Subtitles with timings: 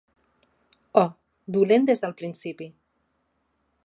[1.01, 1.11] Oh,
[1.57, 2.71] dolent des del principi.